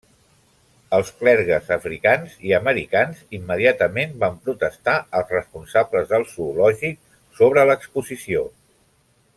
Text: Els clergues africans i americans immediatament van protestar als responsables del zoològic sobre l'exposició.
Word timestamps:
Els 0.97 1.09
clergues 1.17 1.67
africans 1.75 2.33
i 2.51 2.55
americans 2.59 3.19
immediatament 3.39 4.17
van 4.25 4.39
protestar 4.47 4.95
als 5.21 5.37
responsables 5.37 6.09
del 6.15 6.27
zoològic 6.33 6.99
sobre 7.43 7.69
l'exposició. 7.73 8.45